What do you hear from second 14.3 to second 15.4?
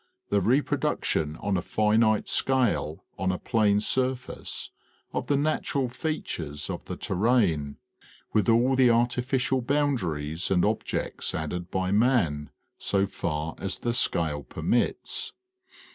permits.